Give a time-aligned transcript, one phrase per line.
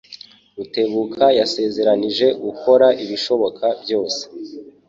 [0.55, 4.21] Rutebuka yasezeranije gukora ibishoboka byose